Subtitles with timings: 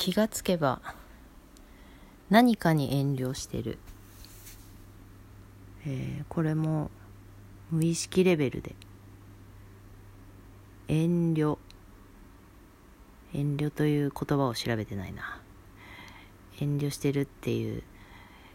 [0.00, 0.80] 気がつけば
[2.30, 3.78] 何かに遠慮してる、
[5.86, 6.90] えー、これも
[7.70, 8.74] 無意識レベルで。
[10.88, 11.58] 遠慮。
[13.34, 15.38] 遠慮という言葉を調べてないな。
[16.60, 17.82] 遠慮してるっていう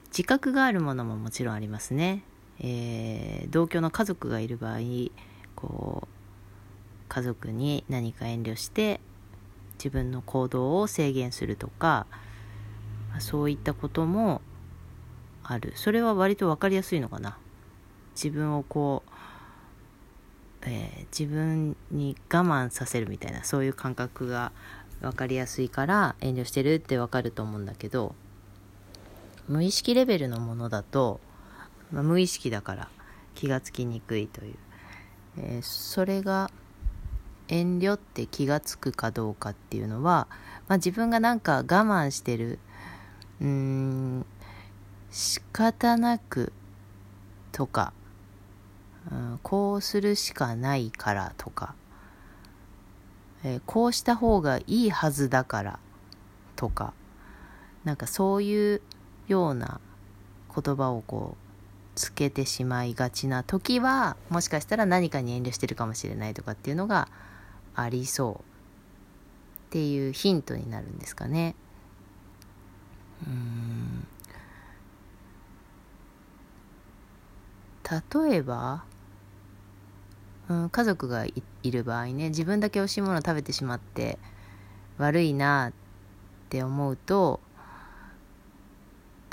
[0.08, 2.24] 自覚があるものももちろんありますね、
[2.60, 4.80] えー、同居の家族がいる場合
[5.56, 6.08] こう
[7.08, 9.00] 家族に何か遠慮して
[9.78, 12.08] 自分の行動を制限するとか
[13.20, 14.42] そういったことも
[15.44, 15.74] ある。
[15.76, 17.38] それは割と分かりやすいのかな。
[18.16, 19.12] 自分をこう、
[20.66, 24.52] えー、自分に我慢させるみたいなそういう感覚が
[25.02, 28.16] 分かりやすいから遠慮してるって分かると思うんだけど
[29.48, 31.20] 無意識レベルのものだと、
[31.92, 32.90] まあ、無意識だから
[33.36, 34.56] 気がつきにくいという、
[35.38, 36.50] えー、それが
[37.48, 40.28] 遠慮って気がつくかどうかっていうのは、
[40.68, 42.60] まあ、自分がなんか我慢してる
[43.42, 44.26] うーん
[45.12, 46.52] 仕方なく
[47.52, 47.94] とか、
[49.12, 51.76] うん、こうするしかないからとか、
[53.44, 55.80] えー、こうした方がいいはずだから
[56.56, 56.94] とか
[57.84, 58.82] なんかそういう
[59.28, 59.80] ような
[60.54, 61.46] 言葉をこう
[61.96, 67.08] つけてしまいがちな時はもしかしたら何かに遠慮してるかもしれないとかっていうのが
[67.76, 68.42] ありそうっ
[69.72, 71.56] ていうヒントになるんですかね。
[73.26, 74.08] うん
[77.86, 78.84] 例えば、
[80.50, 84.18] うん、家族がいる場合ね自分だけ美味しいものを食べてしまって
[84.98, 85.74] 悪いなっ
[86.50, 87.40] て思うと、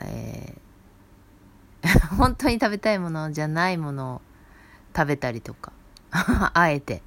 [0.03, 4.21] えー、 本当に食べたいものじゃないものを
[4.95, 5.73] 食べたりとか
[6.53, 7.03] あえて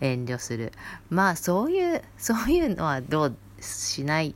[0.00, 0.72] 遠慮する。
[1.10, 4.34] まあそういうそういうのはどうしない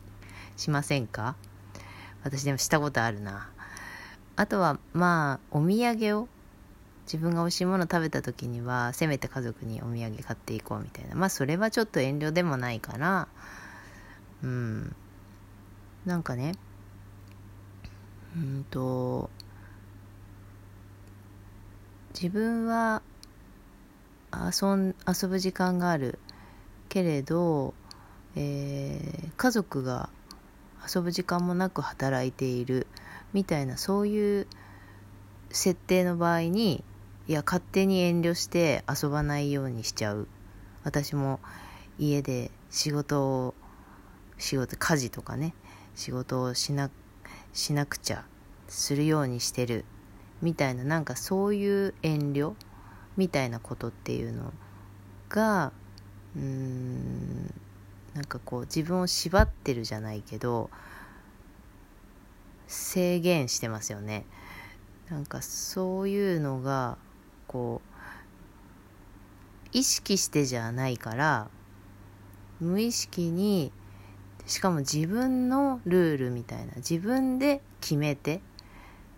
[0.56, 1.36] しませんか？
[2.24, 3.50] 私でもしたことあるな。
[4.36, 6.28] あとはまあお土産を
[7.04, 11.14] 自分が美味しいもの食べた時にはせめて家族にお土産買っていこうみたいな。
[11.14, 13.28] まあそれはちょっと遠慮でもないから
[14.42, 14.94] うん。
[16.06, 16.54] なんかね
[18.34, 19.28] うんと
[22.14, 23.02] 自分は
[24.32, 26.18] 遊遊ぶ時間がある
[26.88, 27.74] けれど、
[28.36, 30.10] えー、家族が
[30.94, 32.86] 遊ぶ時間もなく働いている
[33.32, 34.46] みたいなそういう
[35.50, 36.84] 設定の場合に
[37.28, 40.26] いや勝手に遠慮して遊ばないようにしちゃう。
[40.82, 41.40] 私も
[41.98, 43.54] 家で仕事を
[44.38, 45.54] 仕事家事とかね
[45.94, 46.90] 仕事をしな
[47.52, 48.24] しなくちゃ
[48.68, 49.84] するようにしてる
[50.40, 52.54] みたいななんかそういう遠慮
[53.16, 54.52] みたいなことっていうの
[55.28, 55.72] が
[56.36, 57.54] うーん
[58.14, 60.70] なんかこう自分を縛ってるじゃないけど
[62.66, 64.24] 制限してますよね。
[65.10, 66.96] なんかそういうのが
[67.48, 67.90] こう
[69.72, 71.48] 意識してじゃないから
[72.60, 73.72] 無意識に
[74.46, 78.40] しかも自分のルールみたいな自分で決めて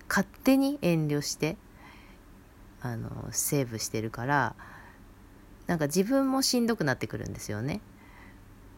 [0.09, 1.57] 勝手に遠慮して
[2.83, 4.55] あのセーブしてるから
[5.67, 7.81] なんか自分もしんどくなってくるんですよね。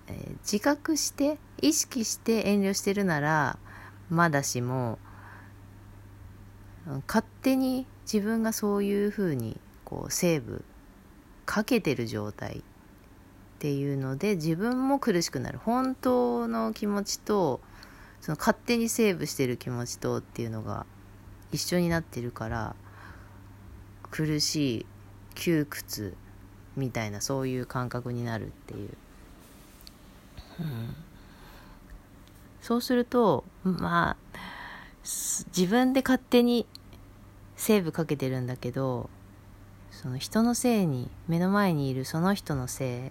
[0.07, 3.59] えー、自覚して意識して遠慮してるなら
[4.11, 4.99] まだしも
[7.07, 10.63] 勝手に自分がそういうふうにこうセーブ
[11.47, 12.63] かけてる状態っ
[13.59, 17.61] ていうので自分も苦しくなる本当の気持ちと
[18.21, 20.85] その勝手にセーブしてる気持ちとっていうのが
[21.53, 22.77] 一緒になってるから
[24.15, 24.87] 苦しい
[25.35, 26.15] 窮屈
[26.77, 28.91] みたいなそういう感覚になるっていう、
[30.61, 30.95] うん、
[32.61, 34.17] そうするとまあ
[35.49, 36.65] 自分で勝手に
[37.57, 39.11] セーブかけてるんだけど
[39.91, 43.11] その人のせいに目の前にいるその人のせい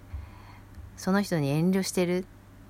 [0.96, 2.24] その人に遠慮してるっ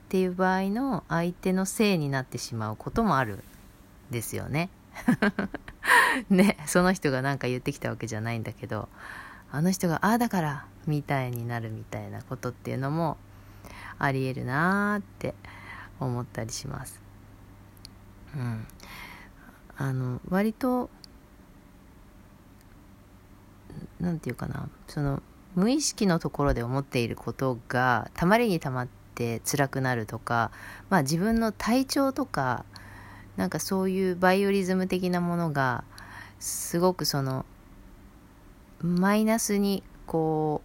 [0.09, 3.43] ていう場合の相手のせいになってしまうこともあるん
[4.11, 4.71] ですよね。
[6.31, 8.89] ね、その人が何か言ってきたわけじゃないんだけど、
[9.51, 13.17] あの人がああだからみたいになるみたいなことっていうのも
[13.99, 15.35] ありえるなーって
[16.01, 17.01] 思ったりします。
[18.35, 18.67] うん。
[19.77, 20.91] あの、割と、
[24.01, 25.23] 何て言うかな、その、
[25.55, 30.51] 無意識のところで思っていることがたまりにたまって辛くなるとか、
[30.91, 32.65] まあ自分の体調とか
[33.37, 35.85] なんかそういうバイオリズム的なものが
[36.45, 37.47] すごくその
[38.83, 40.61] マイナスにこ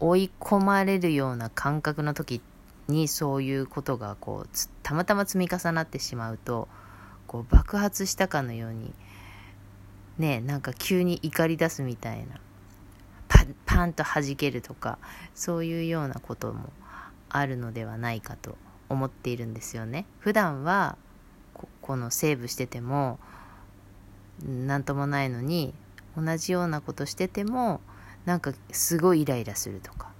[0.00, 2.40] う追い込まれるような感覚の時
[2.88, 4.48] にそういうことがこう
[4.82, 6.66] たまたま積み重なってしまうと
[7.26, 8.94] こう爆発したかのように
[10.16, 12.40] ねなんか急に怒り出すみたいな
[13.28, 14.96] パンパンと弾けるとか
[15.34, 16.72] そういうようなことも
[17.28, 18.56] あるのではないかと
[18.88, 20.06] 思っているんですよね。
[20.20, 20.96] 普段は
[21.82, 23.18] このセーブしてても
[24.42, 25.74] 何ともないのに
[26.16, 27.80] 同じようなことしてても
[28.24, 30.14] なんかすごいイライラするとか。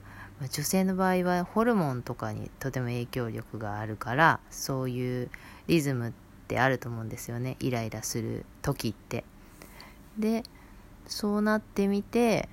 [0.50, 5.30] 女性の場合はホルモンとかにとても影響力があるからそういう
[5.68, 6.12] リズムっ
[6.48, 7.56] てあると思うんですよね。
[7.60, 9.24] イライラする時って。
[10.18, 10.42] で
[11.06, 12.48] そうなってみて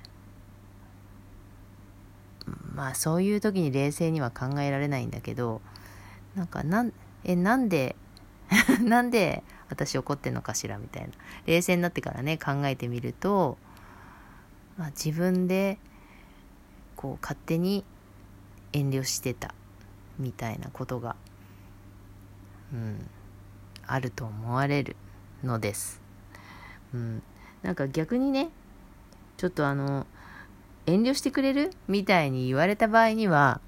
[2.74, 5.60] まあそういう時に冷静には考えられないんだけど
[6.34, 6.92] なんかなん
[7.24, 7.96] えなんで
[8.82, 9.42] なんで
[9.72, 11.08] 私怒ってんのかしらみたいな。
[11.46, 13.56] 冷静になってからね考えてみると、
[14.76, 15.78] まあ、自分で
[16.94, 17.84] こう勝手に
[18.72, 19.54] 遠慮してた
[20.18, 21.16] みたいなことが、
[22.72, 23.08] うん、
[23.86, 24.96] あると思われる
[25.42, 26.00] のです。
[26.94, 27.22] うん、
[27.62, 28.50] なんか逆にね
[29.36, 30.06] ちょっとあの
[30.86, 31.70] 遠慮してくれる？
[31.88, 33.60] みたいに言われた場合には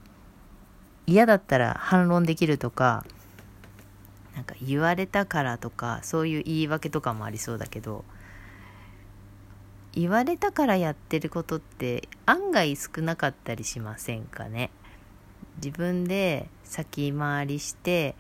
[1.07, 3.05] 嫌だったら反論できるとか
[4.35, 8.05] なんか言われたからとかそういう言い訳とかもありそうだけど
[9.93, 14.71] 言われたからやってることって案外少なかったりしませんかね？
[15.59, 18.17] 自分で先回りして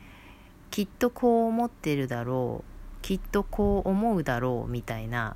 [0.71, 5.35] きっとこう思ってるだろうきっとこう思うだろうみたいな、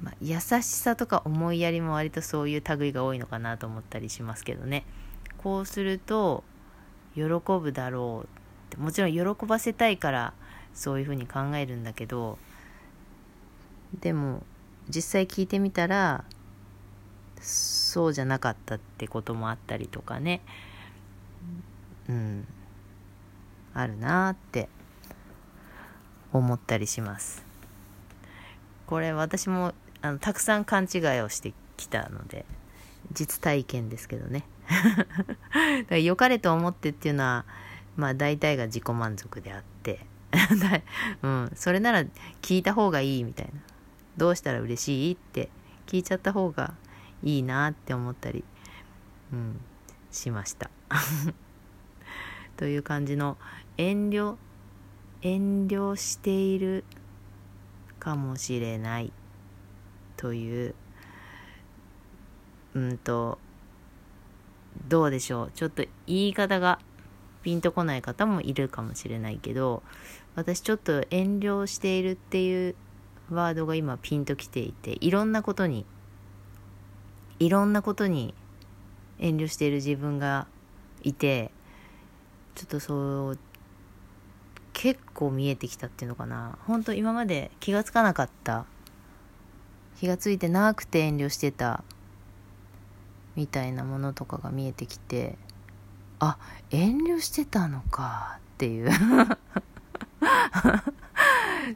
[0.00, 4.84] まあ、優しさとか思いやりも割とそういう類が多いのかなと思ったりしますけどね。
[5.38, 6.44] こうすると
[7.16, 8.28] 喜ぶだろう
[8.70, 10.32] ってもちろん喜ばせたいから
[10.72, 12.38] そういうふうに考えるんだけど
[14.00, 14.42] でも
[14.88, 16.24] 実際聞いてみたら
[17.40, 20.42] そうじゃなかったってこともあったりとかね。
[22.08, 22.46] うん。
[23.72, 24.68] あるなって
[26.32, 27.44] 思ったりします。
[28.86, 29.72] これ私も
[30.02, 32.44] あのたくさん勘違いをしてきたので
[33.12, 34.44] 実体験ですけどね。
[34.68, 37.44] だから良かれと思ってっていうのは
[38.00, 40.00] まあ大体が自己満足であって
[41.22, 42.04] うん、それなら
[42.40, 43.52] 聞いた方がいいみたいな。
[44.16, 45.50] どうしたら嬉しいって
[45.86, 46.74] 聞いちゃった方が
[47.22, 48.44] いいなって思ったり、
[49.32, 49.60] うん、
[50.10, 50.70] しました。
[52.56, 53.38] という感じの
[53.76, 54.36] 遠慮
[55.22, 56.84] 遠慮している
[57.98, 59.12] かもしれない
[60.16, 60.74] という
[62.74, 63.38] うんと
[64.88, 65.50] どうでしょう。
[65.52, 66.78] ちょっと言い方が
[67.42, 69.82] ピンとこない方もいるかもしれないけど
[70.34, 72.74] 私ちょっと遠慮しているっていう
[73.30, 75.86] ワードが今ピンときていていろんなことに
[77.38, 78.34] いろんなことに
[79.18, 80.46] 遠慮している自分が
[81.02, 81.50] いて
[82.54, 83.38] ちょっとそう
[84.72, 86.58] 結構見えてきたっていうのかな。
[86.66, 88.64] 本当今まで気がつかなかった
[89.98, 91.84] 気がついてなくて遠慮してた
[93.36, 95.36] みたいなものとかが見えてきて
[96.20, 96.38] あ
[96.70, 98.90] 遠慮してたのかっていう。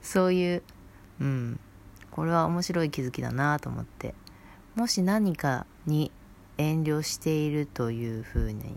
[0.02, 0.62] そういう
[1.20, 1.60] うん。
[2.10, 4.14] これは面白い気づきだなと思って。
[4.76, 6.10] もし何かに
[6.58, 8.76] 遠慮しているというふうに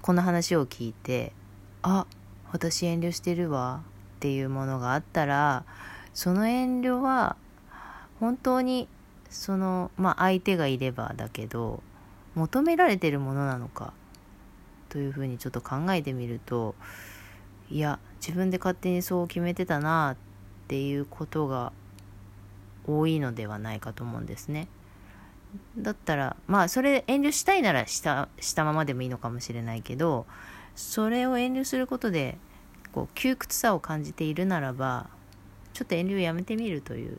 [0.00, 1.32] この話を聞いて
[1.82, 2.06] あ
[2.52, 3.82] 私遠慮してるわ
[4.16, 5.64] っていうものがあったら
[6.12, 7.36] その遠慮は
[8.20, 8.88] 本当に
[9.30, 11.82] そのまあ相手がいればだけど
[12.34, 13.92] 求められてるものなのか
[14.94, 16.76] というふうにちょっと考えてみると
[17.68, 20.16] いや自分で勝手にそう決めてたなっ
[20.68, 21.72] ていうことが
[22.86, 24.68] 多いのではないかと思うんですね。
[25.76, 30.26] だったらまあそれ遠慮したいならしたしたままでもいいのかもしれないけど
[30.76, 32.38] それを遠慮することで
[32.92, 35.08] こう窮屈さを感じているならば
[35.72, 37.18] ちょっと遠慮やめてみるという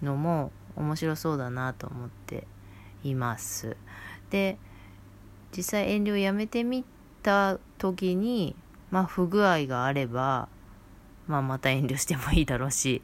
[0.00, 2.46] のも面白そうだなと思って
[3.02, 3.76] います。
[4.30, 4.58] で
[5.56, 6.84] 実際遠慮やめてみ
[7.22, 8.56] た時に、
[8.90, 10.48] まあ、不具合があれば、
[11.26, 13.02] まあ、また遠慮してもいいだろうし、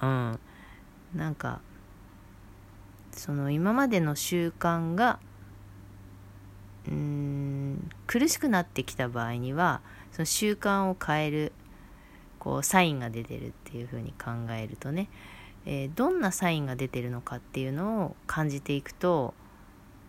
[0.00, 0.38] うん。
[1.14, 1.60] なんか、
[3.12, 5.18] その今までの習慣が、
[6.88, 9.82] うん、苦しくなってきた場合には、
[10.12, 11.52] その習慣を変える、
[12.38, 15.08] こう、サインが出てるっていうふうに考えるとね、
[15.66, 19.34] えー、どんなサインが出てるのかっていうのを感じていくと、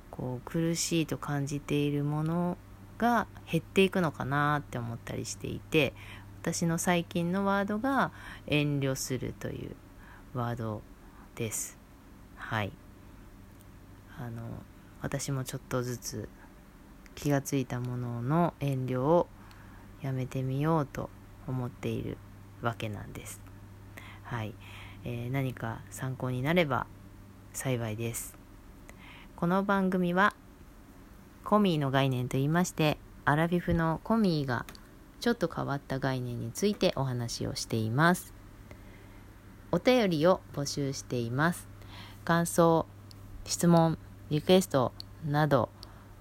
[0.09, 2.57] こう苦しいと感じているもの
[2.97, 5.93] が減っていくのかなって思ったりしていて
[6.41, 8.11] 私の最近のワードが
[8.47, 9.75] 遠慮するという
[10.33, 10.81] ワード
[11.35, 11.77] です
[12.35, 12.71] はい
[14.19, 14.41] あの
[15.01, 16.29] 私もちょっとずつ
[17.15, 19.27] 気がついたものの遠慮を
[20.01, 21.09] やめてみようと
[21.47, 22.17] 思っている
[22.61, 23.41] わけなんです。
[24.23, 24.53] はい、
[25.03, 26.87] えー、何か参考になれば
[27.53, 28.35] 幸いです。
[29.35, 30.32] この番組は
[31.53, 34.65] コミーの概念といいましてアラフィフのコミーが
[35.19, 38.33] ちょっと変わった概念についてお話をしています。
[39.71, 41.67] お便りを募集しています。
[42.25, 42.87] 感想、
[43.45, 43.99] 質問、
[44.31, 44.93] リクエスト
[45.27, 45.69] など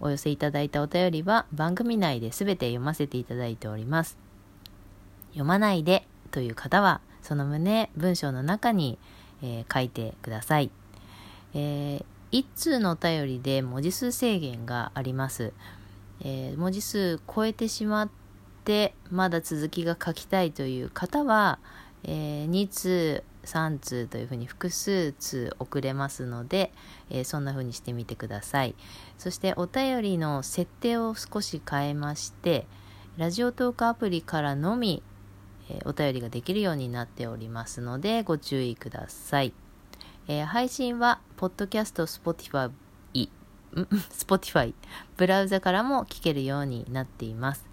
[0.01, 4.19] お寄せいただいたお便りは番組内で全て読ませていただいております。
[5.31, 8.99] 読まないでという方はその旨文章の中に、
[9.43, 10.71] えー、書いてください。
[11.55, 15.53] えー、一通のお便りで文字数制限があります。
[16.25, 18.11] えー、文字数超えてしまっ
[18.65, 21.59] てまだ続きが書きたいという方は、
[22.05, 26.73] えー、2通3通というふうに複数通送れますので、
[27.11, 28.77] えー、そんなふうにしてみてください
[29.19, 32.67] そしてお便りの設定を少し変えまして
[33.19, 35.03] ラジオトークアプリからのみ、
[35.85, 39.53] お便りができるようになっておりますのでご注意ください、
[40.29, 42.71] えー、配信はポッドキャスト Spotify
[44.11, 44.75] Spotify
[45.17, 47.67] ブラウザからも聞けるようになっています、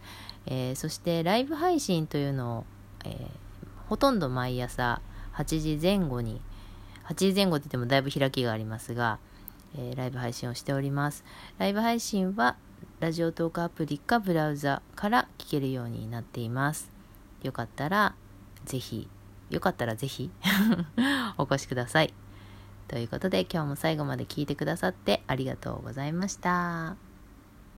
[0.46, 2.66] えー、そしてライブ配信というのを、
[3.06, 5.02] えー、ほとんど毎朝
[5.34, 6.42] 8時前後に
[7.06, 9.20] 8時前後って言ってもだいぶ開きがありますが、
[9.76, 11.24] え、ライブ配信をしております。
[11.58, 12.56] ライブ配信は
[13.00, 16.92] Radiotalk アプリかブラウザから聞けるようになっています。
[17.42, 18.14] よかったら
[18.66, 19.10] ぜひ
[19.50, 20.30] よかったらぜひ
[21.40, 22.14] お越しください。
[22.90, 27.09] ということで今日も最後まで聞いてくださってありがとうございました。